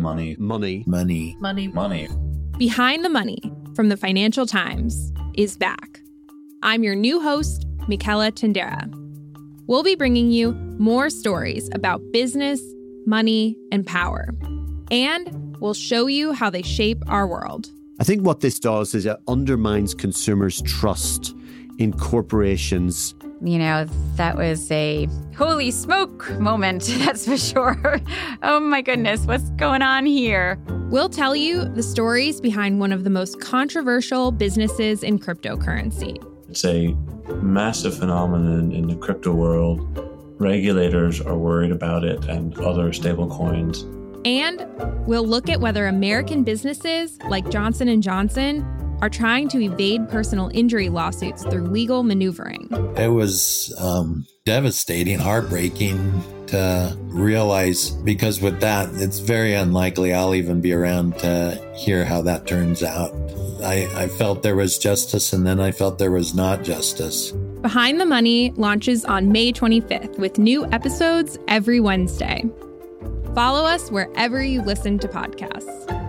[0.00, 0.34] Money.
[0.38, 0.82] Money.
[0.86, 1.36] Money.
[1.40, 1.68] Money.
[1.68, 2.08] Money.
[2.56, 3.38] Behind the Money
[3.74, 6.00] from the Financial Times is back.
[6.62, 8.88] I'm your new host, Michela Tindera.
[9.66, 12.62] We'll be bringing you more stories about business,
[13.06, 14.30] money, and power.
[14.90, 17.70] And we'll show you how they shape our world.
[17.98, 21.34] I think what this does is it undermines consumers' trust
[21.78, 23.14] in corporations.
[23.42, 23.86] You know,
[24.16, 28.00] that was a holy smoke moment, that's for sure.
[28.42, 30.58] oh my goodness, what's going on here?
[30.90, 36.22] We'll tell you the stories behind one of the most controversial businesses in cryptocurrency.
[36.50, 36.94] It's a
[37.42, 39.80] massive phenomenon in the crypto world.
[40.38, 43.86] Regulators are worried about it and other stablecoins.
[44.26, 44.66] And
[45.06, 48.66] we'll look at whether American businesses like Johnson & Johnson
[49.00, 52.68] are trying to evade personal injury lawsuits through legal maneuvering.
[52.96, 60.60] It was um, devastating, heartbreaking to realize because with that, it's very unlikely I'll even
[60.60, 63.12] be around to hear how that turns out.
[63.62, 67.32] I, I felt there was justice and then I felt there was not justice.
[67.62, 72.44] Behind the Money launches on May 25th with new episodes every Wednesday.
[73.34, 75.99] Follow us wherever you listen to podcasts.